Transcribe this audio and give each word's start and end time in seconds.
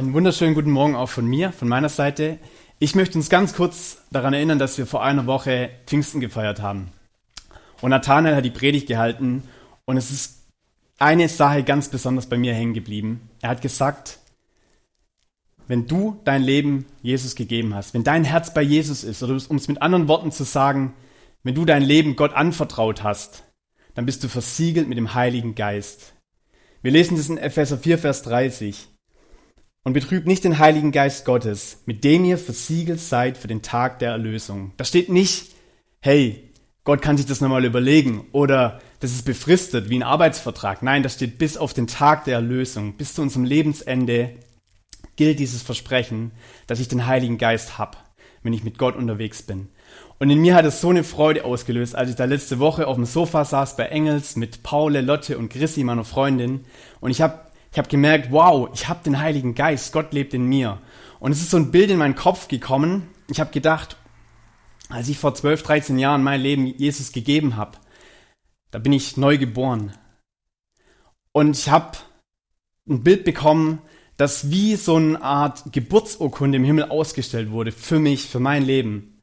Einen 0.00 0.14
wunderschönen 0.14 0.54
guten 0.54 0.70
Morgen 0.70 0.96
auch 0.96 1.10
von 1.10 1.26
mir, 1.26 1.52
von 1.52 1.68
meiner 1.68 1.90
Seite. 1.90 2.38
Ich 2.78 2.94
möchte 2.94 3.18
uns 3.18 3.28
ganz 3.28 3.52
kurz 3.52 3.98
daran 4.10 4.32
erinnern, 4.32 4.58
dass 4.58 4.78
wir 4.78 4.86
vor 4.86 5.04
einer 5.04 5.26
Woche 5.26 5.68
Pfingsten 5.86 6.20
gefeiert 6.20 6.62
haben. 6.62 6.90
Und 7.82 7.90
Nathanael 7.90 8.34
hat 8.34 8.46
die 8.46 8.50
Predigt 8.50 8.86
gehalten 8.86 9.42
und 9.84 9.98
es 9.98 10.10
ist 10.10 10.46
eine 10.98 11.28
Sache 11.28 11.64
ganz 11.64 11.90
besonders 11.90 12.30
bei 12.30 12.38
mir 12.38 12.54
hängen 12.54 12.72
geblieben. 12.72 13.28
Er 13.42 13.50
hat 13.50 13.60
gesagt, 13.60 14.20
wenn 15.66 15.86
du 15.86 16.18
dein 16.24 16.44
Leben 16.44 16.86
Jesus 17.02 17.34
gegeben 17.34 17.74
hast, 17.74 17.92
wenn 17.92 18.02
dein 18.02 18.24
Herz 18.24 18.54
bei 18.54 18.62
Jesus 18.62 19.04
ist, 19.04 19.22
oder 19.22 19.34
um 19.50 19.56
es 19.56 19.68
mit 19.68 19.82
anderen 19.82 20.08
Worten 20.08 20.32
zu 20.32 20.44
sagen, 20.44 20.94
wenn 21.42 21.54
du 21.54 21.66
dein 21.66 21.82
Leben 21.82 22.16
Gott 22.16 22.32
anvertraut 22.32 23.02
hast, 23.02 23.44
dann 23.92 24.06
bist 24.06 24.24
du 24.24 24.28
versiegelt 24.28 24.88
mit 24.88 24.96
dem 24.96 25.12
Heiligen 25.12 25.54
Geist. 25.54 26.14
Wir 26.80 26.90
lesen 26.90 27.18
das 27.18 27.28
in 27.28 27.36
Epheser 27.36 27.76
4, 27.76 27.98
Vers 27.98 28.22
30. 28.22 28.88
Und 29.82 29.94
betrübt 29.94 30.26
nicht 30.26 30.44
den 30.44 30.58
Heiligen 30.58 30.92
Geist 30.92 31.24
Gottes, 31.24 31.78
mit 31.86 32.04
dem 32.04 32.24
ihr 32.24 32.36
versiegelt 32.36 33.00
seid 33.00 33.38
für 33.38 33.48
den 33.48 33.62
Tag 33.62 33.98
der 33.98 34.10
Erlösung. 34.10 34.72
Da 34.76 34.84
steht 34.84 35.08
nicht, 35.08 35.52
hey, 36.00 36.50
Gott 36.84 37.02
kann 37.02 37.16
sich 37.16 37.26
das 37.26 37.40
nochmal 37.40 37.64
überlegen 37.64 38.26
oder 38.32 38.80
das 39.00 39.12
ist 39.12 39.24
befristet 39.24 39.88
wie 39.88 39.98
ein 39.98 40.02
Arbeitsvertrag. 40.02 40.82
Nein, 40.82 41.02
das 41.02 41.14
steht 41.14 41.38
bis 41.38 41.56
auf 41.56 41.72
den 41.72 41.86
Tag 41.86 42.24
der 42.24 42.34
Erlösung, 42.34 42.94
bis 42.94 43.14
zu 43.14 43.22
unserem 43.22 43.44
Lebensende 43.44 44.34
gilt 45.16 45.38
dieses 45.38 45.62
Versprechen, 45.62 46.32
dass 46.66 46.80
ich 46.80 46.88
den 46.88 47.06
Heiligen 47.06 47.38
Geist 47.38 47.78
hab, 47.78 48.10
wenn 48.42 48.52
ich 48.52 48.64
mit 48.64 48.78
Gott 48.78 48.96
unterwegs 48.96 49.42
bin. 49.42 49.68
Und 50.18 50.30
in 50.30 50.40
mir 50.40 50.54
hat 50.54 50.64
es 50.64 50.80
so 50.80 50.90
eine 50.90 51.04
Freude 51.04 51.44
ausgelöst, 51.44 51.94
als 51.94 52.10
ich 52.10 52.16
da 52.16 52.24
letzte 52.24 52.58
Woche 52.58 52.86
auf 52.86 52.96
dem 52.96 53.06
Sofa 53.06 53.44
saß 53.44 53.76
bei 53.76 53.84
Engels 53.84 54.36
mit 54.36 54.62
Paule, 54.62 55.00
Lotte 55.00 55.38
und 55.38 55.50
Chrissy, 55.50 55.84
meiner 55.84 56.04
Freundin. 56.04 56.64
Und 57.00 57.10
ich 57.10 57.22
habe 57.22 57.40
ich 57.72 57.78
hab 57.78 57.88
gemerkt, 57.88 58.30
wow, 58.30 58.68
ich 58.74 58.88
habe 58.88 59.04
den 59.04 59.20
Heiligen 59.20 59.54
Geist, 59.54 59.92
Gott 59.92 60.12
lebt 60.12 60.34
in 60.34 60.44
mir. 60.44 60.78
Und 61.20 61.32
es 61.32 61.40
ist 61.40 61.50
so 61.50 61.56
ein 61.56 61.70
Bild 61.70 61.90
in 61.90 61.98
meinen 61.98 62.16
Kopf 62.16 62.48
gekommen. 62.48 63.08
Ich 63.28 63.40
habe 63.40 63.52
gedacht, 63.52 63.96
als 64.88 65.08
ich 65.08 65.18
vor 65.18 65.34
12, 65.34 65.62
13 65.62 65.98
Jahren 65.98 66.22
mein 66.22 66.40
Leben 66.40 66.66
Jesus 66.66 67.12
gegeben 67.12 67.56
habe, 67.56 67.78
da 68.70 68.78
bin 68.78 68.92
ich 68.92 69.16
neu 69.16 69.38
geboren. 69.38 69.92
Und 71.32 71.56
ich 71.56 71.70
habe 71.70 71.98
ein 72.88 73.04
Bild 73.04 73.24
bekommen, 73.24 73.80
das 74.16 74.50
wie 74.50 74.76
so 74.76 74.96
eine 74.96 75.22
Art 75.22 75.72
Geburtsurkunde 75.72 76.56
im 76.56 76.64
Himmel 76.64 76.84
ausgestellt 76.84 77.50
wurde 77.50 77.72
für 77.72 78.00
mich, 78.00 78.26
für 78.26 78.40
mein 78.40 78.64
Leben. 78.64 79.22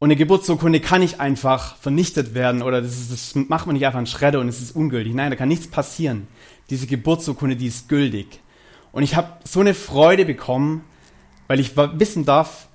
Und 0.00 0.08
eine 0.08 0.16
Geburtsurkunde 0.16 0.80
kann 0.80 1.00
nicht 1.00 1.18
einfach 1.18 1.76
vernichtet 1.76 2.34
werden 2.34 2.62
oder 2.62 2.82
das, 2.82 2.98
ist, 2.98 3.12
das 3.12 3.34
macht 3.34 3.66
man 3.66 3.74
nicht 3.74 3.86
einfach 3.86 3.98
einen 3.98 4.06
Schredder 4.06 4.40
und 4.40 4.48
es 4.48 4.60
ist 4.60 4.76
ungültig. 4.76 5.14
Nein, 5.14 5.30
da 5.30 5.36
kann 5.36 5.48
nichts 5.48 5.68
passieren. 5.68 6.28
Diese 6.70 6.86
Geburtsurkunde, 6.86 7.56
die 7.56 7.66
ist 7.66 7.88
gültig. 7.88 8.40
Und 8.92 9.02
ich 9.02 9.16
habe 9.16 9.38
so 9.44 9.60
eine 9.60 9.74
Freude 9.74 10.24
bekommen, 10.24 10.84
weil 11.46 11.60
ich 11.60 11.76
wissen 11.76 12.24
darf, 12.24 12.68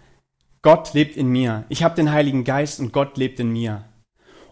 Gott 0.61 0.93
lebt 0.93 1.17
in 1.17 1.27
mir. 1.27 1.65
Ich 1.69 1.83
habe 1.83 1.95
den 1.95 2.11
Heiligen 2.11 2.43
Geist 2.43 2.79
und 2.79 2.93
Gott 2.93 3.17
lebt 3.17 3.39
in 3.39 3.51
mir. 3.51 3.85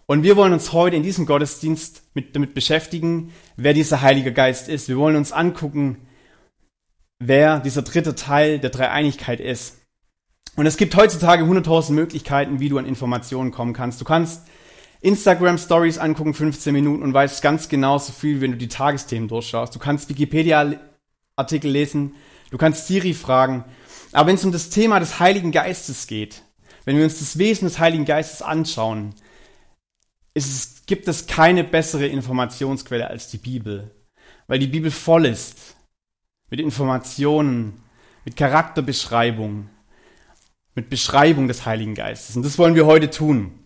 Und 0.06 0.24
wir 0.24 0.36
wollen 0.36 0.52
uns 0.52 0.72
heute 0.72 0.96
in 0.96 1.02
diesem 1.02 1.26
Gottesdienst 1.26 2.02
mit, 2.14 2.36
damit 2.36 2.54
beschäftigen, 2.54 3.32
wer 3.56 3.72
dieser 3.72 4.02
Heilige 4.02 4.32
Geist 4.32 4.68
ist. 4.68 4.88
Wir 4.88 4.98
wollen 4.98 5.16
uns 5.16 5.32
angucken, 5.32 6.06
wer 7.18 7.60
dieser 7.60 7.82
dritte 7.82 8.14
Teil 8.14 8.58
der 8.58 8.70
Dreieinigkeit 8.70 9.40
ist. 9.40 9.78
Und 10.56 10.66
es 10.66 10.76
gibt 10.76 10.94
heutzutage 10.96 11.44
100.000 11.44 11.92
Möglichkeiten, 11.92 12.60
wie 12.60 12.68
du 12.68 12.76
an 12.76 12.84
Informationen 12.84 13.52
kommen 13.52 13.72
kannst. 13.72 14.00
Du 14.00 14.04
kannst 14.04 14.42
Instagram 15.02 15.58
Stories 15.58 15.98
angucken, 15.98 16.32
15 16.32 16.72
Minuten 16.72 17.02
und 17.02 17.12
weißt 17.12 17.42
ganz 17.42 17.68
genau 17.68 17.98
so 17.98 18.12
viel, 18.12 18.40
wenn 18.40 18.52
du 18.52 18.56
die 18.56 18.68
Tagesthemen 18.68 19.28
durchschaust. 19.28 19.74
Du 19.74 19.80
kannst 19.80 20.08
Wikipedia 20.08 20.74
Artikel 21.34 21.70
lesen, 21.70 22.14
du 22.50 22.58
kannst 22.58 22.86
Siri 22.86 23.12
fragen. 23.12 23.64
Aber 24.12 24.28
wenn 24.28 24.36
es 24.36 24.44
um 24.44 24.52
das 24.52 24.70
Thema 24.70 25.00
des 25.00 25.18
Heiligen 25.18 25.50
Geistes 25.50 26.06
geht, 26.06 26.42
wenn 26.84 26.96
wir 26.96 27.04
uns 27.04 27.18
das 27.18 27.36
Wesen 27.36 27.66
des 27.66 27.80
Heiligen 27.80 28.04
Geistes 28.04 28.42
anschauen, 28.42 29.14
es, 30.34 30.82
gibt 30.86 31.08
es 31.08 31.26
keine 31.26 31.64
bessere 31.64 32.06
Informationsquelle 32.06 33.08
als 33.08 33.28
die 33.28 33.38
Bibel, 33.38 33.90
weil 34.46 34.58
die 34.58 34.66
Bibel 34.66 34.90
voll 34.90 35.26
ist 35.26 35.76
mit 36.48 36.60
Informationen, 36.60 37.82
mit 38.24 38.36
Charakterbeschreibung, 38.36 39.68
mit 40.74 40.90
Beschreibung 40.90 41.48
des 41.48 41.66
Heiligen 41.66 41.94
Geistes. 41.94 42.36
Und 42.36 42.44
das 42.44 42.58
wollen 42.58 42.74
wir 42.74 42.86
heute 42.86 43.10
tun. 43.10 43.58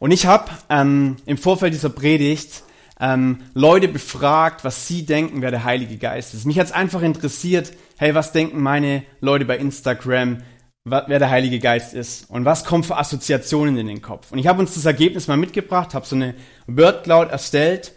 Und 0.00 0.10
ich 0.10 0.26
habe 0.26 0.50
ähm, 0.70 1.16
im 1.26 1.38
Vorfeld 1.38 1.74
dieser 1.74 1.90
Predigt 1.90 2.64
ähm, 2.98 3.42
Leute 3.54 3.86
befragt, 3.86 4.64
was 4.64 4.88
sie 4.88 5.04
denken, 5.04 5.42
wer 5.42 5.50
der 5.50 5.62
Heilige 5.62 5.98
Geist 5.98 6.34
ist. 6.34 6.46
Mich 6.46 6.58
hat's 6.58 6.72
einfach 6.72 7.02
interessiert, 7.02 7.72
hey, 7.98 8.14
was 8.14 8.32
denken 8.32 8.62
meine 8.62 9.04
Leute 9.20 9.44
bei 9.44 9.58
Instagram, 9.58 10.38
wer 10.84 11.18
der 11.18 11.28
Heilige 11.28 11.58
Geist 11.58 11.92
ist 11.92 12.30
und 12.30 12.46
was 12.46 12.64
kommt 12.64 12.86
für 12.86 12.96
Assoziationen 12.96 13.76
in 13.76 13.86
den 13.86 14.00
Kopf. 14.00 14.32
Und 14.32 14.38
ich 14.38 14.46
habe 14.46 14.60
uns 14.60 14.74
das 14.74 14.86
Ergebnis 14.86 15.28
mal 15.28 15.36
mitgebracht, 15.36 15.92
habe 15.92 16.06
so 16.06 16.16
eine 16.16 16.34
Wordcloud 16.66 17.30
erstellt 17.30 17.92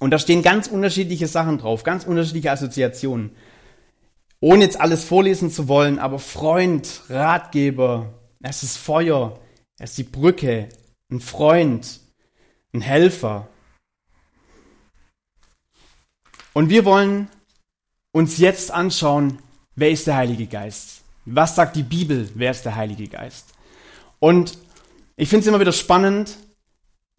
und 0.00 0.10
da 0.10 0.18
stehen 0.18 0.42
ganz 0.42 0.66
unterschiedliche 0.66 1.26
Sachen 1.26 1.56
drauf, 1.56 1.84
ganz 1.84 2.04
unterschiedliche 2.04 2.52
Assoziationen. 2.52 3.30
Ohne 4.40 4.64
jetzt 4.64 4.78
alles 4.78 5.04
vorlesen 5.04 5.50
zu 5.50 5.68
wollen, 5.68 5.98
aber 5.98 6.18
Freund, 6.18 7.00
Ratgeber, 7.08 8.12
es 8.42 8.62
ist 8.62 8.76
Feuer, 8.76 9.40
es 9.78 9.90
ist 9.90 9.98
die 9.98 10.04
Brücke, 10.04 10.68
ein 11.10 11.20
Freund, 11.20 12.00
ein 12.72 12.80
Helfer. 12.80 13.48
Und 16.52 16.70
wir 16.70 16.84
wollen 16.84 17.28
uns 18.12 18.38
jetzt 18.38 18.70
anschauen, 18.70 19.38
wer 19.74 19.90
ist 19.90 20.06
der 20.06 20.16
Heilige 20.16 20.46
Geist? 20.46 21.02
Was 21.24 21.54
sagt 21.54 21.76
die 21.76 21.82
Bibel, 21.82 22.28
wer 22.34 22.50
ist 22.50 22.64
der 22.64 22.74
Heilige 22.74 23.08
Geist? 23.08 23.52
Und 24.18 24.58
ich 25.16 25.28
finde 25.28 25.42
es 25.42 25.46
immer 25.46 25.60
wieder 25.60 25.72
spannend, 25.72 26.36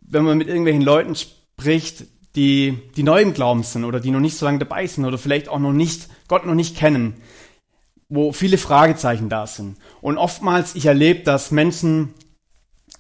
wenn 0.02 0.24
man 0.24 0.38
mit 0.38 0.48
irgendwelchen 0.48 0.82
Leuten 0.82 1.16
spricht, 1.16 2.06
die, 2.36 2.78
die 2.96 3.04
neu 3.04 3.22
im 3.22 3.34
Glauben 3.34 3.64
sind 3.64 3.86
oder 3.86 4.00
die 4.00 4.12
noch 4.12 4.20
nicht 4.20 4.38
so 4.38 4.46
lange 4.46 4.60
dabei 4.60 4.86
sind 4.88 5.06
oder 5.06 5.18
vielleicht 5.18 5.50
auch 5.50 5.60
noch 5.60 5.74
nicht, 5.74 6.10
Gott 6.28 6.46
noch 6.46 6.54
nicht 6.54 6.78
kennen, 6.78 7.16
wo 8.08 8.32
viele 8.32 8.58
Fragezeichen 8.58 9.30
da 9.30 9.48
sind. 9.48 9.78
Und 10.02 10.18
oftmals, 10.18 10.76
ich 10.76 10.86
erlebe, 10.86 11.24
dass 11.24 11.52
Menschen 11.52 12.14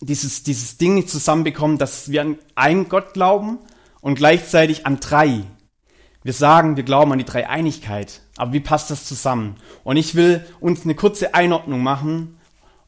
dieses, 0.01 0.43
dieses 0.43 0.77
Ding 0.77 0.95
nicht 0.95 1.09
zusammenbekommen, 1.09 1.77
dass 1.77 2.11
wir 2.11 2.21
an 2.21 2.37
einen 2.55 2.89
Gott 2.89 3.13
glauben 3.13 3.59
und 4.01 4.15
gleichzeitig 4.15 4.85
an 4.85 4.99
drei. 4.99 5.43
Wir 6.23 6.33
sagen, 6.33 6.75
wir 6.75 6.83
glauben 6.83 7.11
an 7.11 7.19
die 7.19 7.25
Dreieinigkeit, 7.25 8.21
aber 8.38 8.53
wie 8.53 8.59
passt 8.59 8.91
das 8.91 9.05
zusammen? 9.05 9.55
Und 9.83 9.97
ich 9.97 10.15
will 10.15 10.45
uns 10.59 10.83
eine 10.83 10.95
kurze 10.95 11.33
Einordnung 11.33 11.81
machen 11.81 12.38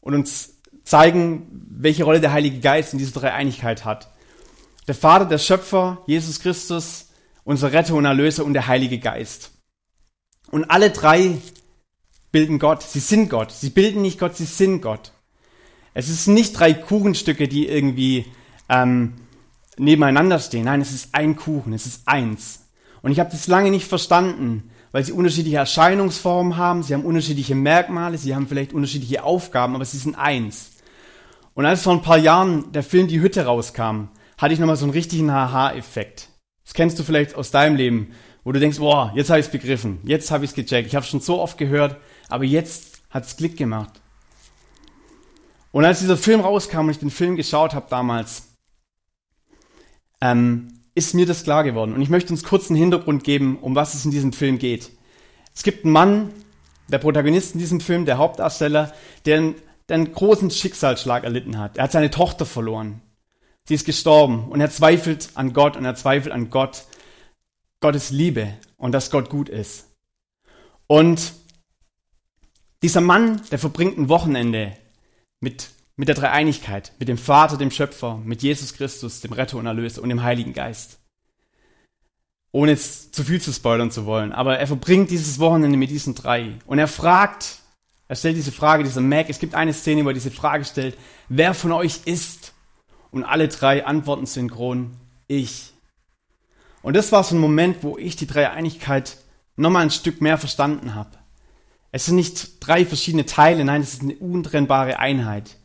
und 0.00 0.14
uns 0.14 0.54
zeigen, 0.84 1.46
welche 1.68 2.04
Rolle 2.04 2.20
der 2.20 2.32
Heilige 2.32 2.60
Geist 2.60 2.92
in 2.92 2.98
dieser 2.98 3.20
Dreieinigkeit 3.20 3.84
hat. 3.84 4.10
Der 4.88 4.94
Vater, 4.94 5.26
der 5.26 5.38
Schöpfer, 5.38 6.02
Jesus 6.06 6.40
Christus, 6.40 7.08
unser 7.44 7.72
Retter 7.72 7.94
und 7.94 8.04
Erlöser 8.04 8.44
und 8.44 8.52
der 8.52 8.66
Heilige 8.66 8.98
Geist. 8.98 9.52
Und 10.50 10.70
alle 10.70 10.90
drei 10.90 11.38
bilden 12.30 12.58
Gott. 12.58 12.82
Sie 12.82 13.00
sind 13.00 13.28
Gott. 13.28 13.52
Sie 13.52 13.70
bilden 13.70 14.02
nicht 14.02 14.18
Gott, 14.18 14.36
sie 14.36 14.44
sind 14.44 14.80
Gott. 14.80 15.12
Es 15.94 16.08
ist 16.08 16.26
nicht 16.26 16.58
drei 16.58 16.72
Kuchenstücke, 16.74 17.48
die 17.48 17.68
irgendwie 17.68 18.26
ähm, 18.68 19.14
nebeneinander 19.76 20.38
stehen. 20.38 20.64
Nein, 20.64 20.80
es 20.80 20.92
ist 20.92 21.14
ein 21.14 21.36
Kuchen, 21.36 21.72
es 21.72 21.86
ist 21.86 22.02
eins. 22.06 22.66
Und 23.02 23.12
ich 23.12 23.20
habe 23.20 23.30
das 23.30 23.46
lange 23.46 23.70
nicht 23.70 23.86
verstanden, 23.86 24.70
weil 24.92 25.04
sie 25.04 25.12
unterschiedliche 25.12 25.56
Erscheinungsformen 25.56 26.56
haben, 26.56 26.82
sie 26.82 26.94
haben 26.94 27.04
unterschiedliche 27.04 27.54
Merkmale, 27.54 28.18
sie 28.18 28.34
haben 28.34 28.46
vielleicht 28.46 28.72
unterschiedliche 28.72 29.24
Aufgaben, 29.24 29.74
aber 29.74 29.84
sie 29.84 29.98
sind 29.98 30.14
eins. 30.14 30.72
Und 31.54 31.66
als 31.66 31.82
vor 31.82 31.92
ein 31.92 32.02
paar 32.02 32.18
Jahren 32.18 32.72
der 32.72 32.82
Film 32.82 33.08
Die 33.08 33.20
Hütte 33.20 33.44
rauskam, 33.44 34.08
hatte 34.38 34.54
ich 34.54 34.60
nochmal 34.60 34.76
so 34.76 34.84
einen 34.84 34.92
richtigen 34.92 35.30
Haha-Effekt. 35.30 36.28
Das 36.64 36.74
kennst 36.74 36.98
du 36.98 37.02
vielleicht 37.02 37.34
aus 37.34 37.50
deinem 37.50 37.76
Leben, 37.76 38.12
wo 38.44 38.52
du 38.52 38.60
denkst, 38.60 38.78
boah, 38.78 39.12
jetzt 39.14 39.30
habe 39.30 39.40
ich 39.40 39.46
es 39.46 39.52
begriffen, 39.52 40.00
jetzt 40.04 40.30
habe 40.30 40.44
ich 40.44 40.50
es 40.50 40.54
gecheckt, 40.54 40.88
ich 40.88 40.96
habe 40.96 41.06
schon 41.06 41.20
so 41.20 41.40
oft 41.40 41.58
gehört, 41.58 41.96
aber 42.28 42.44
jetzt 42.44 43.02
hat 43.10 43.24
es 43.24 43.36
Klick 43.36 43.56
gemacht. 43.56 44.00
Und 45.72 45.84
als 45.84 46.00
dieser 46.00 46.16
Film 46.16 46.40
rauskam 46.40 46.80
und 46.80 46.90
ich 46.90 46.98
den 46.98 47.10
Film 47.10 47.34
geschaut 47.34 47.74
habe 47.74 47.86
damals, 47.90 48.56
ähm, 50.20 50.80
ist 50.94 51.14
mir 51.14 51.26
das 51.26 51.42
klar 51.42 51.64
geworden. 51.64 51.94
Und 51.94 52.02
ich 52.02 52.10
möchte 52.10 52.32
uns 52.32 52.44
kurz 52.44 52.68
einen 52.68 52.78
Hintergrund 52.78 53.24
geben, 53.24 53.58
um 53.60 53.74
was 53.74 53.94
es 53.94 54.04
in 54.04 54.10
diesem 54.10 54.32
Film 54.32 54.58
geht. 54.58 54.90
Es 55.54 55.62
gibt 55.62 55.84
einen 55.84 55.92
Mann, 55.92 56.30
der 56.88 56.98
Protagonist 56.98 57.54
in 57.54 57.58
diesem 57.58 57.80
Film, 57.80 58.04
der 58.04 58.18
Hauptdarsteller, 58.18 58.92
der 59.24 59.38
einen, 59.38 59.54
der 59.88 59.96
einen 59.96 60.12
großen 60.12 60.50
Schicksalsschlag 60.50 61.24
erlitten 61.24 61.58
hat. 61.58 61.78
Er 61.78 61.84
hat 61.84 61.92
seine 61.92 62.10
Tochter 62.10 62.44
verloren. 62.44 63.00
Sie 63.64 63.74
ist 63.74 63.86
gestorben 63.86 64.48
und 64.50 64.60
er 64.60 64.70
zweifelt 64.70 65.30
an 65.34 65.52
Gott 65.52 65.76
und 65.76 65.84
er 65.84 65.94
zweifelt 65.94 66.34
an 66.34 66.50
Gott, 66.50 66.84
Gottes 67.80 68.10
Liebe 68.10 68.54
und 68.76 68.92
dass 68.92 69.10
Gott 69.10 69.30
gut 69.30 69.48
ist. 69.48 69.88
Und 70.86 71.32
dieser 72.82 73.00
Mann, 73.00 73.40
der 73.50 73.58
verbringt 73.58 73.96
ein 73.96 74.08
Wochenende 74.08 74.76
mit, 75.42 75.70
mit 75.96 76.08
der 76.08 76.14
Dreieinigkeit, 76.14 76.92
mit 76.98 77.08
dem 77.08 77.18
Vater, 77.18 77.58
dem 77.58 77.70
Schöpfer, 77.70 78.16
mit 78.24 78.42
Jesus 78.42 78.72
Christus, 78.72 79.20
dem 79.20 79.32
Retter 79.32 79.58
und 79.58 79.66
Erlöser 79.66 80.02
und 80.02 80.08
dem 80.08 80.22
Heiligen 80.22 80.54
Geist. 80.54 80.98
Ohne 82.52 82.72
jetzt 82.72 83.14
zu 83.14 83.24
viel 83.24 83.40
zu 83.40 83.52
spoilern 83.52 83.90
zu 83.90 84.06
wollen, 84.06 84.32
aber 84.32 84.58
er 84.58 84.66
verbringt 84.66 85.10
dieses 85.10 85.38
Wochenende 85.38 85.76
mit 85.76 85.90
diesen 85.90 86.14
drei 86.14 86.58
und 86.66 86.78
er 86.78 86.88
fragt, 86.88 87.58
er 88.08 88.16
stellt 88.16 88.36
diese 88.36 88.52
Frage, 88.52 88.84
dieser 88.84 89.00
Mac, 89.00 89.28
es 89.28 89.38
gibt 89.38 89.54
eine 89.54 89.72
Szene, 89.72 90.04
wo 90.04 90.08
er 90.08 90.14
diese 90.14 90.30
Frage 90.30 90.64
stellt, 90.64 90.96
wer 91.28 91.54
von 91.54 91.72
euch 91.72 92.00
ist? 92.04 92.52
Und 93.10 93.24
alle 93.24 93.48
drei 93.48 93.84
antworten 93.84 94.26
synchron, 94.26 94.96
ich. 95.26 95.72
Und 96.82 96.94
das 96.96 97.12
war 97.12 97.24
so 97.24 97.34
ein 97.34 97.40
Moment, 97.40 97.82
wo 97.82 97.98
ich 97.98 98.16
die 98.16 98.26
Dreieinigkeit 98.26 99.18
nochmal 99.56 99.82
ein 99.82 99.90
Stück 99.90 100.20
mehr 100.20 100.38
verstanden 100.38 100.94
habe. 100.94 101.10
Es 101.92 102.06
sind 102.06 102.16
nicht 102.16 102.66
drei 102.66 102.86
verschiedene 102.86 103.26
Teile, 103.26 103.64
nein, 103.64 103.82
es 103.82 103.92
ist 103.92 104.02
eine 104.02 104.16
untrennbare 104.16 104.98
Einheit. 104.98 105.58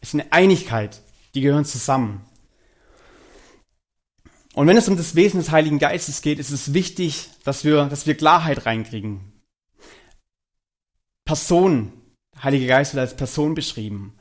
Es 0.00 0.08
ist 0.08 0.14
eine 0.14 0.32
Einigkeit, 0.32 1.02
die 1.34 1.40
gehören 1.40 1.64
zusammen. 1.64 2.24
Und 4.54 4.66
wenn 4.68 4.76
es 4.76 4.88
um 4.88 4.96
das 4.96 5.16
Wesen 5.16 5.40
des 5.40 5.50
Heiligen 5.50 5.78
Geistes 5.78 6.22
geht, 6.22 6.38
ist 6.38 6.50
es 6.50 6.72
wichtig, 6.72 7.30
dass 7.44 7.64
wir, 7.64 7.86
dass 7.86 8.06
wir 8.06 8.14
Klarheit 8.14 8.64
reinkriegen. 8.64 9.32
Person, 11.24 11.92
Heiliger 12.40 12.66
Geist 12.66 12.94
wird 12.94 13.00
als 13.00 13.16
Person 13.16 13.54
beschrieben. 13.54 14.14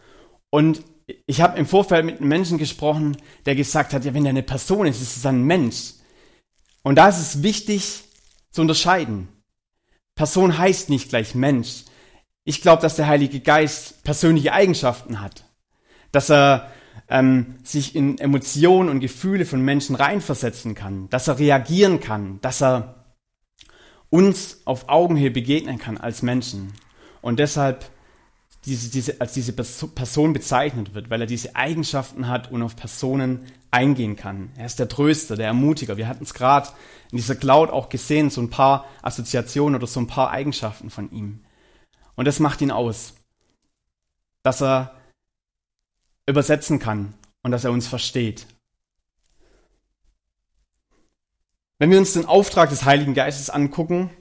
Und 0.50 0.84
ich 1.28 1.42
habe 1.42 1.60
im 1.60 1.68
Vorfeld 1.68 2.06
mit 2.06 2.20
einem 2.20 2.30
Menschen 2.30 2.58
gesprochen, 2.58 3.18
der 3.46 3.56
gesagt 3.56 3.94
hat, 3.94 4.06
ja, 4.06 4.14
wenn 4.14 4.26
er 4.26 4.30
eine 4.30 4.44
Person 4.44 4.88
ist, 4.88 5.02
ist 5.02 5.18
es 5.18 5.26
ein 5.26 5.44
Mensch. 5.44 5.94
Und 6.82 6.96
da 6.96 7.10
ist 7.10 7.20
es 7.20 7.44
wichtig 7.44 8.04
zu 8.52 8.62
unterscheiden. 8.62 9.28
Person 10.22 10.60
heißt 10.60 10.92
nicht 10.92 11.10
gleich 11.10 11.34
Mensch. 11.34 11.86
Ich 12.44 12.62
glaube, 12.62 12.84
dass 12.84 12.96
der 12.96 13.08
Heilige 13.08 13.40
Geist 13.40 14.04
persönliche 14.04 14.54
Eigenschaften 14.54 15.20
hat. 15.20 15.46
Dass 16.12 16.30
er 16.30 16.70
ähm, 17.10 17.56
sich 17.64 17.96
in 17.96 18.20
Emotionen 18.20 18.90
und 18.90 19.00
Gefühle 19.00 19.48
von 19.48 19.62
Menschen 19.62 19.96
reinversetzen 19.96 20.76
kann. 20.76 21.10
Dass 21.10 21.28
er 21.28 21.40
reagieren 21.40 22.02
kann. 22.02 22.38
Dass 22.42 22.62
er 22.62 23.16
uns 24.12 24.62
auf 24.66 24.90
Augenhöhe 24.90 25.32
begegnen 25.32 25.80
kann 25.80 25.98
als 25.98 26.22
Menschen. 26.22 26.74
Und 27.24 27.40
deshalb 27.40 27.90
diese, 28.66 28.92
diese, 28.92 29.20
als 29.22 29.34
diese 29.34 29.54
Person 29.54 30.34
bezeichnet 30.34 30.94
wird, 30.94 31.10
weil 31.10 31.22
er 31.22 31.28
diese 31.28 31.56
Eigenschaften 31.56 32.28
hat 32.28 32.52
und 32.52 32.62
auf 32.62 32.76
Personen 32.76 33.48
eingehen 33.72 34.18
kann. 34.18 34.52
Er 34.58 34.66
ist 34.66 34.80
der 34.80 34.90
Tröster, 34.90 35.38
der 35.38 35.48
Ermutiger. 35.48 35.98
Wir 35.98 36.08
hatten 36.08 36.26
es 36.26 36.34
gerade 36.34 36.70
in 37.12 37.18
dieser 37.18 37.36
Cloud 37.36 37.70
auch 37.70 37.90
gesehen, 37.90 38.30
so 38.30 38.42
ein 38.42 38.50
paar 38.50 38.86
Assoziationen 39.02 39.76
oder 39.76 39.88
so 39.88 40.00
ein 40.00 40.08
paar 40.08 40.30
Eigenschaften 40.32 40.90
von 40.90 41.12
ihm. 41.12 41.40
Und 42.16 42.26
das 42.26 42.40
macht 42.40 42.62
ihn 42.62 42.72
aus, 42.72 43.14
dass 44.44 44.62
er 44.62 44.96
übersetzen 46.28 46.80
kann 46.80 47.14
und 47.42 47.52
dass 47.52 47.64
er 47.64 47.72
uns 47.72 47.88
versteht. 47.88 48.46
Wenn 51.80 51.90
wir 51.90 51.98
uns 51.98 52.14
den 52.14 52.26
Auftrag 52.26 52.70
des 52.70 52.86
Heiligen 52.86 53.16
Geistes 53.16 53.50
angucken, 53.50 54.12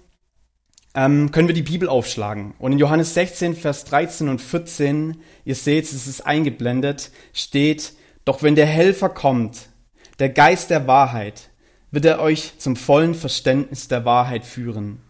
ähm, 0.94 1.31
können 1.31 1.49
wir 1.49 1.55
die 1.55 1.62
Bibel 1.62 1.88
aufschlagen. 1.88 2.55
Und 2.58 2.73
in 2.73 2.79
Johannes 2.79 3.14
16, 3.14 3.55
Vers 3.55 3.85
13 3.85 4.29
und 4.29 4.41
14, 4.41 5.20
ihr 5.44 5.55
seht, 5.55 5.85
es 5.85 6.06
ist 6.06 6.23
eingeblendet, 6.23 7.11
steht, 7.32 7.93
doch 8.25 8.43
wenn 8.43 8.55
der 8.55 8.67
Helfer 8.67 9.08
kommt, 9.08 9.69
der 10.19 10.28
Geist 10.28 10.70
der 10.70 10.87
Wahrheit, 10.87 11.50
wird 11.90 12.05
er 12.05 12.20
euch 12.20 12.58
zum 12.58 12.76
vollen 12.76 13.14
Verständnis 13.14 13.88
der 13.88 14.05
Wahrheit 14.05 14.44
führen. 14.44 15.00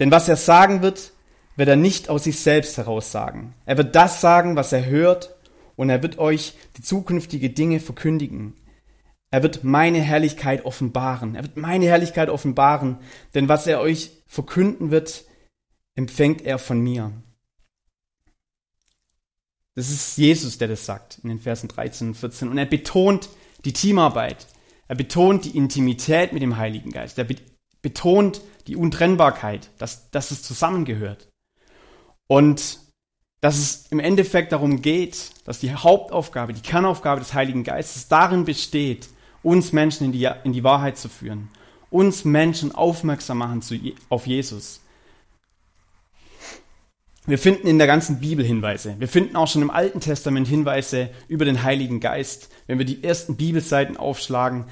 Denn 0.00 0.10
was 0.10 0.28
er 0.28 0.36
sagen 0.36 0.82
wird, 0.82 1.12
wird 1.56 1.68
er 1.68 1.76
nicht 1.76 2.08
aus 2.08 2.24
sich 2.24 2.40
selbst 2.40 2.76
heraus 2.76 3.12
sagen. 3.12 3.54
Er 3.66 3.76
wird 3.76 3.94
das 3.94 4.20
sagen, 4.20 4.56
was 4.56 4.72
er 4.72 4.86
hört, 4.86 5.34
und 5.78 5.90
er 5.90 6.02
wird 6.02 6.18
euch 6.18 6.54
die 6.76 6.82
zukünftige 6.82 7.50
Dinge 7.50 7.78
verkündigen. 7.78 8.54
Er 9.30 9.44
wird 9.44 9.62
meine 9.62 10.00
Herrlichkeit 10.00 10.64
offenbaren. 10.64 11.36
Er 11.36 11.42
wird 11.42 11.56
meine 11.56 11.86
Herrlichkeit 11.86 12.30
offenbaren, 12.30 12.98
denn 13.34 13.48
was 13.48 13.66
er 13.68 13.80
euch 13.80 14.10
verkünden 14.26 14.90
wird, 14.90 15.24
empfängt 15.94 16.42
er 16.42 16.58
von 16.58 16.80
mir. 16.80 17.12
Das 19.78 19.90
ist 19.90 20.18
Jesus, 20.18 20.58
der 20.58 20.66
das 20.66 20.84
sagt 20.84 21.20
in 21.22 21.28
den 21.28 21.38
Versen 21.38 21.68
13 21.68 22.08
und 22.08 22.14
14. 22.16 22.48
Und 22.48 22.58
er 22.58 22.66
betont 22.66 23.28
die 23.64 23.72
Teamarbeit. 23.72 24.48
Er 24.88 24.96
betont 24.96 25.44
die 25.44 25.56
Intimität 25.56 26.32
mit 26.32 26.42
dem 26.42 26.56
Heiligen 26.56 26.90
Geist. 26.90 27.16
Er 27.16 27.28
betont 27.80 28.40
die 28.66 28.74
Untrennbarkeit, 28.74 29.70
dass, 29.78 30.10
dass 30.10 30.32
es 30.32 30.42
zusammengehört. 30.42 31.28
Und 32.26 32.80
dass 33.40 33.56
es 33.56 33.86
im 33.90 34.00
Endeffekt 34.00 34.50
darum 34.50 34.82
geht, 34.82 35.30
dass 35.44 35.60
die 35.60 35.72
Hauptaufgabe, 35.72 36.54
die 36.54 36.60
Kernaufgabe 36.60 37.20
des 37.20 37.34
Heiligen 37.34 37.62
Geistes 37.62 38.08
darin 38.08 38.44
besteht, 38.44 39.08
uns 39.44 39.72
Menschen 39.72 40.06
in 40.06 40.12
die, 40.12 40.28
in 40.42 40.52
die 40.52 40.64
Wahrheit 40.64 40.98
zu 40.98 41.08
führen, 41.08 41.50
uns 41.88 42.24
Menschen 42.24 42.74
aufmerksam 42.74 43.38
machen 43.38 43.62
zu, 43.62 43.76
auf 44.08 44.26
Jesus. 44.26 44.80
Wir 47.28 47.38
finden 47.38 47.66
in 47.66 47.76
der 47.76 47.86
ganzen 47.86 48.20
Bibel 48.20 48.42
Hinweise. 48.42 48.96
Wir 48.98 49.06
finden 49.06 49.36
auch 49.36 49.48
schon 49.48 49.60
im 49.60 49.70
Alten 49.70 50.00
Testament 50.00 50.48
Hinweise 50.48 51.10
über 51.28 51.44
den 51.44 51.62
Heiligen 51.62 52.00
Geist. 52.00 52.48
Wenn 52.66 52.78
wir 52.78 52.86
die 52.86 53.04
ersten 53.04 53.36
Bibelseiten 53.36 53.98
aufschlagen, 53.98 54.64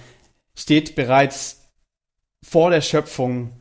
steht 0.59 0.97
bereits 0.97 1.69
vor 2.43 2.71
der 2.71 2.81
Schöpfung 2.81 3.53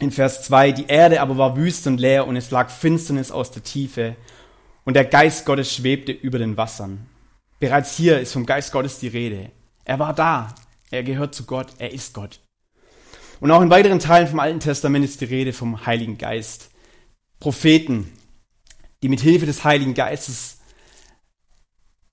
in 0.00 0.10
Vers 0.10 0.42
2, 0.42 0.72
die 0.72 0.86
Erde 0.88 1.20
aber 1.20 1.38
war 1.38 1.56
wüst 1.56 1.86
und 1.86 2.00
leer 2.00 2.26
und 2.26 2.34
es 2.34 2.50
lag 2.50 2.68
Finsternis 2.68 3.30
aus 3.30 3.52
der 3.52 3.62
Tiefe 3.62 4.16
und 4.84 4.94
der 4.94 5.04
Geist 5.04 5.46
Gottes 5.46 5.72
schwebte 5.72 6.10
über 6.10 6.40
den 6.40 6.56
Wassern. 6.56 7.06
Bereits 7.60 7.96
hier 7.96 8.18
ist 8.18 8.32
vom 8.32 8.44
Geist 8.44 8.72
Gottes 8.72 8.98
die 8.98 9.06
Rede. 9.06 9.52
Er 9.84 10.00
war 10.00 10.14
da. 10.14 10.52
Er 10.90 11.04
gehört 11.04 11.32
zu 11.32 11.44
Gott. 11.44 11.68
Er 11.78 11.92
ist 11.92 12.12
Gott. 12.12 12.40
Und 13.38 13.52
auch 13.52 13.62
in 13.62 13.70
weiteren 13.70 14.00
Teilen 14.00 14.26
vom 14.26 14.40
Alten 14.40 14.58
Testament 14.58 15.04
ist 15.04 15.20
die 15.20 15.26
Rede 15.26 15.52
vom 15.52 15.86
Heiligen 15.86 16.18
Geist. 16.18 16.69
Propheten, 17.40 18.12
die 19.02 19.08
mit 19.08 19.20
Hilfe 19.20 19.46
des 19.46 19.64
Heiligen 19.64 19.94
Geistes 19.94 20.58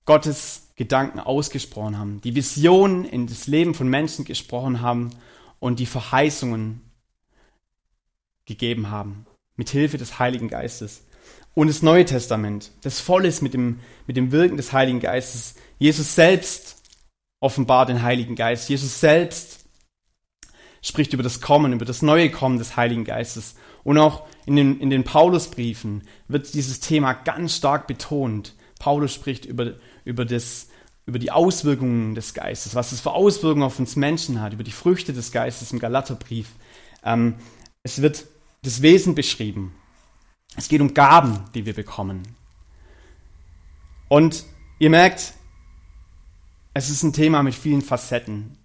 Gottes 0.04 0.68
Gedanken 0.74 1.20
ausgesprochen 1.20 1.98
haben, 1.98 2.20
die 2.22 2.34
Visionen 2.34 3.04
in 3.04 3.26
das 3.26 3.46
Leben 3.46 3.74
von 3.74 3.88
Menschen 3.88 4.24
gesprochen 4.24 4.80
haben 4.80 5.10
und 5.58 5.80
die 5.80 5.86
Verheißungen 5.86 6.80
gegeben 8.46 8.90
haben, 8.90 9.26
mit 9.56 9.68
Hilfe 9.68 9.98
des 9.98 10.18
Heiligen 10.18 10.48
Geistes. 10.48 11.04
Und 11.54 11.66
das 11.66 11.82
Neue 11.82 12.04
Testament, 12.04 12.70
das 12.82 13.00
voll 13.00 13.26
ist 13.26 13.42
mit 13.42 13.52
dem, 13.52 13.80
mit 14.06 14.16
dem 14.16 14.32
Wirken 14.32 14.56
des 14.56 14.72
Heiligen 14.72 15.00
Geistes. 15.00 15.56
Jesus 15.78 16.14
selbst 16.14 16.82
offenbart 17.40 17.88
den 17.88 18.02
Heiligen 18.02 18.36
Geist. 18.36 18.68
Jesus 18.68 19.00
selbst 19.00 19.66
spricht 20.80 21.12
über 21.12 21.22
das 21.22 21.40
Kommen, 21.40 21.72
über 21.72 21.84
das 21.84 22.02
neue 22.02 22.30
Kommen 22.30 22.58
des 22.58 22.76
Heiligen 22.76 23.04
Geistes. 23.04 23.56
Und 23.88 23.96
auch 23.96 24.26
in 24.44 24.54
den, 24.54 24.80
in 24.80 24.90
den 24.90 25.02
Paulusbriefen 25.02 26.02
wird 26.28 26.52
dieses 26.52 26.80
Thema 26.80 27.14
ganz 27.14 27.56
stark 27.56 27.86
betont. 27.86 28.54
Paulus 28.78 29.14
spricht 29.14 29.46
über, 29.46 29.76
über, 30.04 30.26
das, 30.26 30.68
über 31.06 31.18
die 31.18 31.30
Auswirkungen 31.30 32.14
des 32.14 32.34
Geistes, 32.34 32.74
was 32.74 32.92
es 32.92 33.00
für 33.00 33.12
Auswirkungen 33.12 33.62
auf 33.62 33.78
uns 33.78 33.96
Menschen 33.96 34.42
hat, 34.42 34.52
über 34.52 34.62
die 34.62 34.72
Früchte 34.72 35.14
des 35.14 35.32
Geistes 35.32 35.72
im 35.72 35.78
Galaterbrief. 35.78 36.50
Ähm, 37.02 37.36
es 37.82 38.02
wird 38.02 38.26
das 38.60 38.82
Wesen 38.82 39.14
beschrieben. 39.14 39.74
Es 40.54 40.68
geht 40.68 40.82
um 40.82 40.92
Gaben, 40.92 41.46
die 41.54 41.64
wir 41.64 41.72
bekommen. 41.72 42.36
Und 44.08 44.44
ihr 44.78 44.90
merkt, 44.90 45.32
es 46.74 46.90
ist 46.90 47.04
ein 47.04 47.14
Thema 47.14 47.42
mit 47.42 47.54
vielen 47.54 47.80
Facetten. 47.80 48.58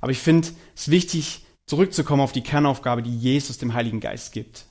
Aber 0.00 0.10
ich 0.10 0.18
finde 0.18 0.48
es 0.74 0.90
wichtig, 0.90 1.45
zurückzukommen 1.66 2.22
auf 2.22 2.32
die 2.32 2.42
Kernaufgabe, 2.42 3.02
die 3.02 3.16
Jesus 3.16 3.58
dem 3.58 3.74
Heiligen 3.74 4.00
Geist 4.00 4.32
gibt. 4.32 4.66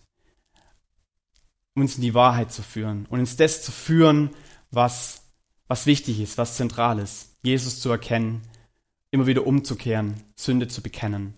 Uns 1.76 1.96
in 1.96 2.02
die 2.02 2.14
Wahrheit 2.14 2.52
zu 2.52 2.64
führen 2.64 3.06
und 3.10 3.20
uns 3.20 3.36
das 3.36 3.62
zu 3.62 3.72
führen, 3.72 4.30
was, 4.72 5.24
was 5.68 5.86
wichtig 5.86 6.22
ist, 6.22 6.38
was 6.38 6.56
zentral 6.56 7.00
ist. 7.00 7.36
Jesus 7.44 7.82
zu 7.82 7.90
erkennen, 7.90 8.42
immer 9.12 9.28
wieder 9.28 9.46
umzukehren, 9.46 10.16
Sünde 10.36 10.68
zu 10.68 10.82
bekennen. 10.82 11.34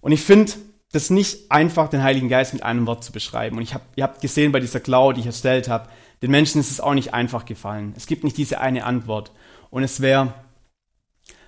Und 0.00 0.12
ich 0.12 0.20
finde 0.20 0.52
das 0.90 1.10
nicht 1.10 1.50
einfach, 1.50 1.88
den 1.88 2.02
Heiligen 2.02 2.28
Geist 2.28 2.52
mit 2.52 2.62
einem 2.62 2.86
Wort 2.86 3.02
zu 3.02 3.12
beschreiben. 3.12 3.56
Und 3.56 3.62
ich 3.62 3.72
hab, 3.72 3.82
ihr 3.96 4.04
habt 4.04 4.20
gesehen 4.20 4.52
bei 4.52 4.60
dieser 4.60 4.80
Cloud, 4.80 5.16
die 5.16 5.20
ich 5.20 5.26
erstellt 5.26 5.68
habe, 5.68 5.88
den 6.20 6.30
Menschen 6.30 6.60
ist 6.60 6.70
es 6.70 6.80
auch 6.80 6.94
nicht 6.94 7.14
einfach 7.14 7.44
gefallen. 7.44 7.94
Es 7.96 8.06
gibt 8.06 8.24
nicht 8.24 8.36
diese 8.36 8.60
eine 8.60 8.84
Antwort. 8.84 9.32
Und 9.70 9.84
es 9.84 10.00
wäre 10.00 10.34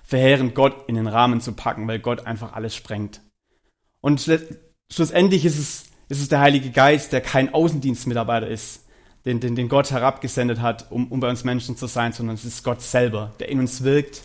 verheerend, 0.03 0.55
Gott 0.55 0.87
in 0.87 0.95
den 0.95 1.07
Rahmen 1.07 1.41
zu 1.41 1.53
packen, 1.53 1.87
weil 1.87 1.99
Gott 1.99 2.25
einfach 2.25 2.53
alles 2.53 2.75
sprengt. 2.75 3.21
Und 4.05 4.23
schlussendlich 4.91 5.45
ist 5.45 5.57
es, 5.57 5.85
ist 6.09 6.21
es 6.21 6.29
der 6.29 6.39
Heilige 6.39 6.69
Geist, 6.69 7.11
der 7.11 7.21
kein 7.21 7.51
Außendienstmitarbeiter 7.51 8.47
ist, 8.47 8.85
den, 9.25 9.39
den, 9.39 9.55
den 9.55 9.67
Gott 9.67 9.89
herabgesendet 9.89 10.61
hat, 10.61 10.91
um, 10.91 11.11
um 11.11 11.19
bei 11.19 11.27
uns 11.27 11.43
Menschen 11.43 11.75
zu 11.75 11.87
sein, 11.87 12.13
sondern 12.13 12.35
es 12.35 12.45
ist 12.45 12.63
Gott 12.63 12.83
selber, 12.83 13.33
der 13.39 13.49
in 13.49 13.59
uns 13.59 13.83
wirkt, 13.83 14.21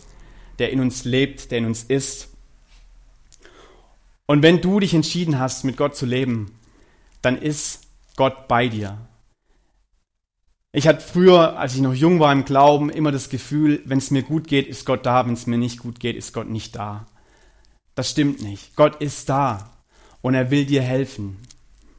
der 0.59 0.69
in 0.69 0.81
uns 0.81 1.03
lebt, 1.03 1.49
der 1.49 1.57
in 1.57 1.65
uns 1.65 1.81
ist. 1.81 2.29
Und 4.27 4.43
wenn 4.43 4.61
du 4.61 4.79
dich 4.79 4.93
entschieden 4.93 5.39
hast, 5.39 5.63
mit 5.63 5.77
Gott 5.77 5.95
zu 5.95 6.05
leben, 6.05 6.59
dann 7.23 7.41
ist 7.41 7.81
Gott 8.17 8.47
bei 8.47 8.67
dir. 8.67 8.99
Ich 10.73 10.87
hatte 10.87 11.01
früher, 11.01 11.57
als 11.57 11.73
ich 11.73 11.81
noch 11.81 11.95
jung 11.95 12.19
war 12.19 12.31
im 12.31 12.45
Glauben, 12.45 12.91
immer 12.91 13.11
das 13.11 13.29
Gefühl, 13.29 13.81
wenn 13.85 13.97
es 13.97 14.11
mir 14.11 14.21
gut 14.21 14.47
geht, 14.47 14.67
ist 14.67 14.85
Gott 14.85 15.07
da, 15.07 15.25
wenn 15.25 15.33
es 15.33 15.47
mir 15.47 15.57
nicht 15.57 15.79
gut 15.79 15.99
geht, 15.99 16.17
ist 16.17 16.33
Gott 16.33 16.51
nicht 16.51 16.75
da. 16.75 17.07
Das 17.95 18.09
stimmt 18.09 18.41
nicht. 18.41 18.75
Gott 18.75 19.01
ist 19.01 19.29
da 19.29 19.71
und 20.21 20.33
er 20.33 20.51
will 20.51 20.65
dir 20.65 20.81
helfen. 20.81 21.37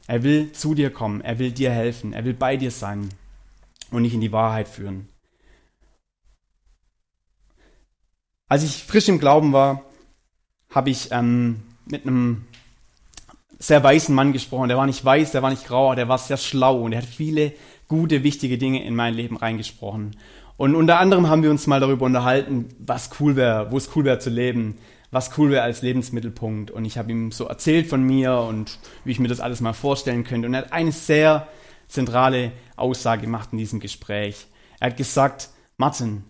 Er 0.07 0.23
will 0.23 0.51
zu 0.51 0.75
dir 0.75 0.89
kommen, 0.89 1.21
er 1.21 1.39
will 1.39 1.51
dir 1.51 1.71
helfen, 1.71 2.13
er 2.13 2.25
will 2.25 2.33
bei 2.33 2.57
dir 2.57 2.71
sein 2.71 3.09
und 3.91 4.03
dich 4.03 4.13
in 4.13 4.21
die 4.21 4.31
Wahrheit 4.31 4.67
führen. 4.67 5.07
Als 8.49 8.63
ich 8.63 8.83
frisch 8.83 9.07
im 9.07 9.19
Glauben 9.19 9.53
war, 9.53 9.83
habe 10.69 10.89
ich 10.89 11.11
ähm, 11.11 11.63
mit 11.85 12.05
einem 12.05 12.45
sehr 13.59 13.83
weißen 13.83 14.13
Mann 14.13 14.33
gesprochen. 14.33 14.67
Der 14.67 14.77
war 14.77 14.85
nicht 14.85 15.03
weiß, 15.03 15.31
der 15.31 15.41
war 15.41 15.49
nicht 15.49 15.65
grau, 15.65 15.95
der 15.95 16.09
war 16.09 16.17
sehr 16.17 16.37
schlau 16.37 16.81
und 16.81 16.91
er 16.91 17.01
hat 17.01 17.07
viele 17.07 17.53
gute, 17.87 18.23
wichtige 18.23 18.57
Dinge 18.57 18.83
in 18.83 18.95
mein 18.95 19.13
Leben 19.13 19.37
reingesprochen. 19.37 20.17
Und 20.57 20.75
unter 20.75 20.99
anderem 20.99 21.29
haben 21.29 21.43
wir 21.43 21.49
uns 21.49 21.65
mal 21.65 21.79
darüber 21.79 22.05
unterhalten, 22.05 22.69
was 22.79 23.09
cool 23.19 23.35
wäre, 23.35 23.71
wo 23.71 23.77
es 23.77 23.95
cool 23.95 24.03
wäre 24.03 24.19
zu 24.19 24.29
leben, 24.29 24.77
was 25.13 25.37
cool 25.37 25.51
wäre 25.51 25.63
als 25.63 25.81
Lebensmittelpunkt. 25.81 26.71
Und 26.71 26.85
ich 26.85 26.97
habe 26.97 27.11
ihm 27.11 27.31
so 27.31 27.45
erzählt 27.45 27.87
von 27.87 28.03
mir 28.03 28.37
und 28.37 28.79
wie 29.05 29.11
ich 29.11 29.19
mir 29.19 29.27
das 29.27 29.39
alles 29.39 29.61
mal 29.61 29.73
vorstellen 29.73 30.23
könnte. 30.23 30.47
Und 30.47 30.53
er 30.53 30.63
hat 30.63 30.73
eine 30.73 30.91
sehr 30.91 31.47
zentrale 31.87 32.51
Aussage 32.75 33.21
gemacht 33.21 33.49
in 33.51 33.59
diesem 33.59 33.79
Gespräch. 33.79 34.47
Er 34.79 34.89
hat 34.89 34.97
gesagt, 34.97 35.49
Martin, 35.77 36.23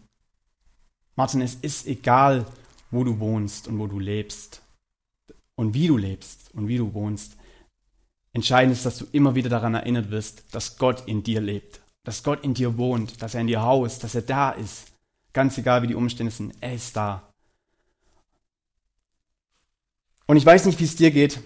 Martin, 1.15 1.41
es 1.41 1.55
ist 1.55 1.87
egal, 1.87 2.45
wo 2.91 3.03
du 3.03 3.19
wohnst 3.19 3.67
und 3.67 3.79
wo 3.79 3.87
du 3.87 3.99
lebst 3.99 4.61
und 5.55 5.73
wie 5.73 5.87
du 5.87 5.97
lebst 5.97 6.53
und 6.53 6.67
wie 6.67 6.77
du 6.77 6.93
wohnst. 6.93 7.37
Entscheidend 8.33 8.73
ist, 8.73 8.85
dass 8.85 8.97
du 8.97 9.05
immer 9.11 9.35
wieder 9.35 9.49
daran 9.49 9.75
erinnert 9.75 10.11
wirst, 10.11 10.53
dass 10.53 10.77
Gott 10.77 11.07
in 11.07 11.23
dir 11.23 11.39
lebt, 11.39 11.81
dass 12.03 12.23
Gott 12.23 12.43
in 12.43 12.53
dir 12.53 12.77
wohnt, 12.77 13.21
dass 13.21 13.35
er 13.35 13.41
in 13.41 13.47
dir 13.47 13.61
haust, 13.61 14.03
dass 14.03 14.15
er 14.15 14.23
da 14.23 14.51
ist. 14.51 14.91
Ganz 15.33 15.57
egal, 15.57 15.83
wie 15.83 15.87
die 15.87 15.95
Umstände 15.95 16.31
sind, 16.31 16.53
er 16.59 16.73
ist 16.73 16.95
da. 16.95 17.32
Und 20.25 20.37
ich 20.37 20.45
weiß 20.45 20.65
nicht, 20.65 20.79
wie 20.79 20.85
es 20.85 20.95
dir 20.95 21.11
geht. 21.11 21.39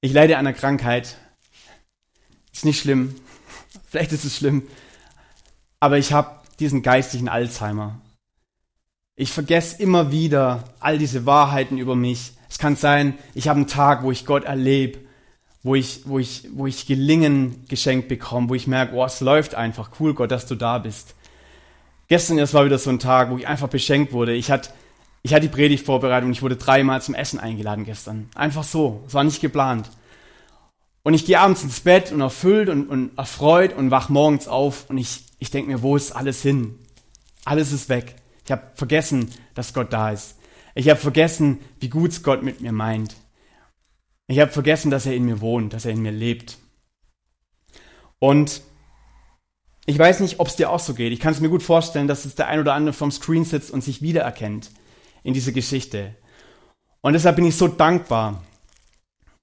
Ich 0.00 0.12
leide 0.12 0.36
an 0.36 0.46
einer 0.46 0.56
Krankheit. 0.56 1.16
Ist 2.52 2.64
nicht 2.64 2.80
schlimm. 2.80 3.14
Vielleicht 3.86 4.12
ist 4.12 4.24
es 4.24 4.36
schlimm. 4.36 4.66
Aber 5.80 5.98
ich 5.98 6.12
habe 6.12 6.40
diesen 6.58 6.82
geistigen 6.82 7.28
Alzheimer. 7.28 8.00
Ich 9.14 9.30
vergesse 9.30 9.80
immer 9.80 10.10
wieder 10.10 10.64
all 10.80 10.98
diese 10.98 11.26
Wahrheiten 11.26 11.78
über 11.78 11.94
mich. 11.94 12.32
Es 12.48 12.58
kann 12.58 12.76
sein, 12.76 13.18
ich 13.34 13.48
habe 13.48 13.58
einen 13.58 13.68
Tag, 13.68 14.02
wo 14.02 14.10
ich 14.10 14.26
Gott 14.26 14.44
erlebe, 14.44 14.98
wo 15.62 15.74
ich, 15.74 16.02
wo 16.06 16.18
ich, 16.18 16.48
wo 16.52 16.66
ich 16.66 16.86
Gelingen 16.86 17.64
geschenkt 17.68 18.08
bekomme, 18.08 18.48
wo 18.48 18.54
ich 18.54 18.66
merke, 18.66 18.94
oh, 18.94 19.04
es 19.04 19.20
läuft 19.20 19.54
einfach. 19.54 19.90
Cool, 20.00 20.14
Gott, 20.14 20.30
dass 20.30 20.46
du 20.46 20.54
da 20.54 20.78
bist. 20.78 21.14
Gestern 22.08 22.38
erst 22.38 22.54
war 22.54 22.64
wieder 22.64 22.78
so 22.78 22.90
ein 22.90 22.98
Tag, 22.98 23.30
wo 23.30 23.38
ich 23.38 23.46
einfach 23.46 23.68
beschenkt 23.68 24.12
wurde. 24.12 24.34
Ich 24.34 24.50
hatte, 24.50 24.70
ich 25.22 25.32
hatte 25.32 25.48
die 25.48 25.54
Predigt 25.54 25.86
vorbereitet 25.86 26.26
und 26.26 26.32
ich 26.32 26.42
wurde 26.42 26.56
dreimal 26.56 27.00
zum 27.00 27.14
Essen 27.14 27.38
eingeladen 27.38 27.84
gestern. 27.84 28.28
Einfach 28.34 28.64
so. 28.64 29.04
Es 29.06 29.14
war 29.14 29.22
nicht 29.22 29.40
geplant. 29.40 29.88
Und 31.04 31.14
ich 31.14 31.26
gehe 31.26 31.38
abends 31.38 31.62
ins 31.62 31.80
Bett 31.80 32.12
und 32.12 32.20
erfüllt 32.20 32.68
und, 32.68 32.88
und 32.88 33.16
erfreut 33.16 33.72
und 33.72 33.90
wach 33.90 34.08
morgens 34.08 34.48
auf 34.48 34.88
und 34.90 34.98
ich, 34.98 35.24
ich 35.38 35.50
denke 35.50 35.70
mir, 35.70 35.82
wo 35.82 35.96
ist 35.96 36.12
alles 36.12 36.42
hin? 36.42 36.78
Alles 37.44 37.72
ist 37.72 37.88
weg. 37.88 38.16
Ich 38.44 38.52
habe 38.52 38.62
vergessen, 38.74 39.30
dass 39.54 39.74
Gott 39.74 39.92
da 39.92 40.10
ist. 40.10 40.36
Ich 40.74 40.88
habe 40.88 40.98
vergessen, 40.98 41.60
wie 41.80 41.88
gut 41.88 42.22
Gott 42.22 42.42
mit 42.42 42.60
mir 42.60 42.72
meint. 42.72 43.16
Ich 44.26 44.38
habe 44.38 44.50
vergessen, 44.50 44.90
dass 44.90 45.06
er 45.06 45.14
in 45.14 45.24
mir 45.24 45.40
wohnt, 45.40 45.72
dass 45.72 45.84
er 45.84 45.92
in 45.92 46.02
mir 46.02 46.12
lebt. 46.12 46.58
Und 48.18 48.62
ich 49.86 49.98
weiß 49.98 50.20
nicht, 50.20 50.38
ob 50.38 50.46
es 50.46 50.56
dir 50.56 50.70
auch 50.70 50.78
so 50.78 50.94
geht. 50.94 51.12
Ich 51.12 51.20
kann 51.20 51.32
es 51.32 51.40
mir 51.40 51.48
gut 51.48 51.62
vorstellen, 51.62 52.06
dass 52.06 52.24
es 52.24 52.36
der 52.36 52.46
ein 52.46 52.60
oder 52.60 52.74
andere 52.74 52.92
vom 52.92 53.10
Screen 53.10 53.44
sitzt 53.44 53.72
und 53.72 53.82
sich 53.82 54.02
wiedererkennt 54.02 54.70
in 55.22 55.34
dieser 55.34 55.52
Geschichte. 55.52 56.14
Und 57.00 57.14
deshalb 57.14 57.36
bin 57.36 57.46
ich 57.46 57.56
so 57.56 57.68
dankbar, 57.68 58.42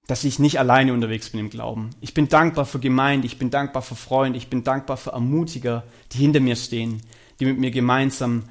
dass 0.07 0.23
ich 0.23 0.39
nicht 0.39 0.59
alleine 0.59 0.93
unterwegs 0.93 1.29
bin 1.29 1.39
im 1.39 1.49
Glauben. 1.49 1.91
Ich 2.01 2.13
bin 2.13 2.29
dankbar 2.29 2.65
für 2.65 2.79
Gemeinde, 2.79 3.27
ich 3.27 3.37
bin 3.37 3.51
dankbar 3.51 3.83
für 3.83 3.95
Freunde, 3.95 4.37
ich 4.37 4.49
bin 4.49 4.63
dankbar 4.63 4.97
für 4.97 5.11
Ermutiger, 5.11 5.83
die 6.11 6.17
hinter 6.17 6.39
mir 6.39 6.55
stehen, 6.55 7.01
die 7.39 7.45
mit 7.45 7.59
mir 7.59 7.69
gemeinsam 7.69 8.43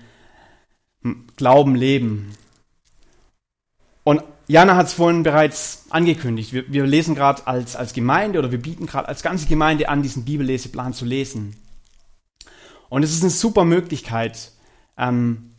Glauben 1.36 1.74
leben. 1.74 2.34
Und 4.04 4.22
Jana 4.46 4.76
hat 4.76 4.86
es 4.86 4.94
vorhin 4.94 5.22
bereits 5.22 5.84
angekündigt. 5.90 6.52
Wir, 6.52 6.72
wir 6.72 6.86
lesen 6.86 7.14
gerade 7.14 7.46
als, 7.46 7.76
als 7.76 7.92
Gemeinde 7.92 8.38
oder 8.38 8.50
wir 8.50 8.62
bieten 8.62 8.86
gerade 8.86 9.08
als 9.08 9.22
ganze 9.22 9.46
Gemeinde 9.46 9.88
an, 9.88 10.02
diesen 10.02 10.24
Bibelleseplan 10.24 10.94
zu 10.94 11.04
lesen. 11.04 11.56
Und 12.88 13.02
es 13.02 13.12
ist 13.12 13.22
eine 13.22 13.30
super 13.30 13.64
Möglichkeit, 13.64 14.52
ähm, 14.96 15.54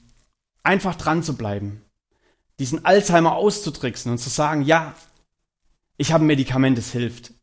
einfach 0.70 0.94
dran 0.94 1.24
zu 1.24 1.36
bleiben, 1.36 1.82
diesen 2.60 2.86
Alzheimer 2.86 3.36
auszutricksen 3.36 4.12
und 4.12 4.20
zu 4.20 4.30
sagen, 4.30 4.62
ja, 4.62 4.94
ich 5.98 6.12
habe 6.12 6.24
ein 6.24 6.28
Medikament, 6.28 6.78
es 6.78 6.92
hilft. 6.92 7.34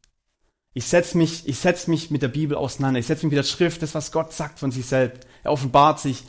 Ich 0.75 0.87
setze 0.87 1.19
mich, 1.19 1.49
ich 1.49 1.59
setz 1.59 1.89
mich 1.89 2.13
mit 2.13 2.23
der 2.23 2.29
Bibel 2.29 2.57
auseinander, 2.57 3.01
ich 3.01 3.07
setze 3.07 3.27
mich 3.27 3.33
mit 3.33 3.45
der 3.45 3.51
Schrift, 3.51 3.83
das, 3.83 3.97
was 3.97 4.13
Gott 4.13 4.33
sagt 4.33 4.61
von 4.61 4.71
sich 4.71 4.87
selbst. 4.87 5.27
Er 5.43 5.51
offenbart 5.51 5.99
sich 5.99 6.23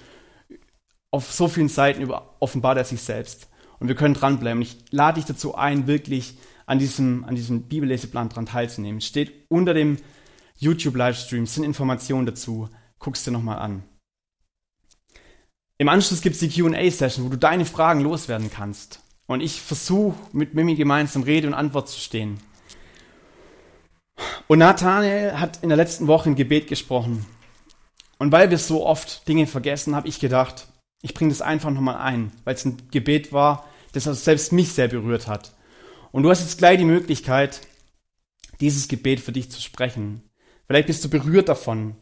auf 1.12 1.32
so 1.32 1.48
vielen 1.48 1.70
Seiten, 1.70 2.02
über, 2.02 2.36
offenbart 2.40 2.80
er 2.80 2.86
sich 2.86 3.02
selbst. 3.02 3.48
Und 3.78 3.90
wir 3.90 3.96
können 3.96 4.16
dranbleiben. 4.16 4.64
Ich 4.64 4.78
lade 4.90 5.20
dich 5.20 5.26
dazu 5.26 5.54
ein, 5.54 5.86
wirklich 5.86 6.36
an 6.66 6.80
diesem, 6.80 7.26
an 7.26 7.36
diesem 7.36 7.68
Bibelleseplan 7.68 8.30
dran 8.30 8.48
teilzunehmen. 8.48 9.02
Steht 9.02 9.46
unter 9.50 9.76
dem 9.76 9.98
YouTube-Livestream, 10.58 11.46
sind 11.46 11.64
Informationen 11.64 12.26
dazu. 12.26 12.70
Guckst 12.98 13.28
dir 13.28 13.32
nochmal 13.32 13.60
an. 13.60 13.84
Im 15.80 15.90
Anschluss 15.90 16.22
gibt 16.22 16.36
es 16.36 16.40
die 16.40 16.50
QA-Session, 16.50 17.26
wo 17.26 17.30
du 17.30 17.38
deine 17.38 17.66
Fragen 17.66 18.02
loswerden 18.02 18.50
kannst. 18.50 19.02
Und 19.28 19.42
ich 19.42 19.62
versuche 19.62 20.18
mit 20.32 20.54
Mimi 20.56 20.76
gemeinsam 20.76 21.24
Rede 21.24 21.48
und 21.48 21.54
Antwort 21.54 21.90
zu 21.90 22.00
stehen. 22.00 22.40
Und 24.48 24.60
Nathanael 24.60 25.40
hat 25.40 25.62
in 25.62 25.70
der 25.70 25.78
letzten 25.78 26.08
Woche 26.08 26.30
ein 26.30 26.36
Gebet 26.36 26.68
gesprochen. 26.68 27.26
Und 28.18 28.32
weil 28.32 28.50
wir 28.50 28.58
so 28.58 28.86
oft 28.86 29.28
Dinge 29.28 29.46
vergessen, 29.46 29.96
habe 29.96 30.08
ich 30.08 30.20
gedacht, 30.20 30.68
ich 31.04 31.14
bringe 31.14 31.30
das 31.30 31.42
einfach 31.42 31.70
nochmal 31.70 31.98
ein, 31.98 32.32
weil 32.44 32.56
es 32.56 32.66
ein 32.66 32.82
Gebet 32.90 33.32
war, 33.32 33.68
das 33.92 34.08
also 34.08 34.20
selbst 34.20 34.52
mich 34.52 34.72
sehr 34.72 34.88
berührt 34.88 35.28
hat. 35.28 35.54
Und 36.12 36.24
du 36.24 36.32
hast 36.32 36.42
jetzt 36.42 36.58
gleich 36.58 36.80
die 36.80 36.86
Möglichkeit, 36.86 37.62
dieses 38.60 38.88
Gebet 38.88 39.20
für 39.20 39.32
dich 39.32 39.52
zu 39.52 39.62
sprechen. 39.62 40.24
Vielleicht 40.66 40.88
bist 40.88 41.04
du 41.04 41.10
berührt 41.10 41.50
davon 41.50 41.96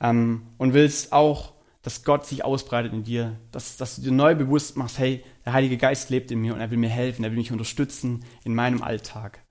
ähm, 0.00 0.42
und 0.58 0.74
willst 0.74 1.12
auch, 1.12 1.51
dass 1.82 2.04
Gott 2.04 2.26
sich 2.26 2.44
ausbreitet 2.44 2.92
in 2.92 3.04
dir, 3.04 3.38
dass, 3.50 3.76
dass 3.76 3.96
du 3.96 4.02
dir 4.02 4.12
neu 4.12 4.34
bewusst 4.34 4.76
machst, 4.76 4.98
hey, 4.98 5.24
der 5.44 5.52
Heilige 5.52 5.76
Geist 5.76 6.10
lebt 6.10 6.30
in 6.30 6.40
mir 6.40 6.54
und 6.54 6.60
er 6.60 6.70
will 6.70 6.78
mir 6.78 6.88
helfen, 6.88 7.24
er 7.24 7.30
will 7.30 7.38
mich 7.38 7.52
unterstützen 7.52 8.24
in 8.44 8.54
meinem 8.54 8.82
Alltag. 8.82 9.42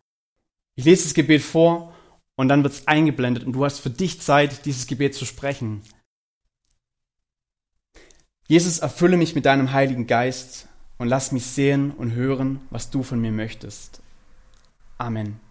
Ich 0.76 0.86
lese 0.86 1.04
das 1.04 1.14
Gebet 1.14 1.42
vor 1.42 1.94
und 2.36 2.48
dann 2.48 2.64
wird 2.64 2.74
es 2.74 2.88
eingeblendet 2.88 3.44
und 3.44 3.54
du 3.54 3.66
hast 3.66 3.80
für 3.80 3.90
dich 3.90 4.22
Zeit, 4.22 4.66
dieses 4.66 4.88
Gebet 4.88 5.14
zu 5.14 5.26
sprechen. 5.26 5.82
Jesus, 8.48 8.80
erfülle 8.80 9.18
mich 9.18 9.36
mit 9.36 9.46
deinem 9.46 9.74
Heiligen 9.74 10.08
Geist 10.08 10.68
und 10.98 11.08
lass 11.08 11.32
mich 11.32 11.46
sehen 11.46 11.92
und 11.92 12.14
hören, 12.14 12.62
was 12.70 12.90
du 12.90 13.04
von 13.04 13.20
mir 13.20 13.32
möchtest. 13.32 14.02
Amen. 14.98 15.51